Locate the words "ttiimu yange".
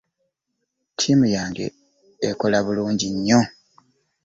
0.91-1.65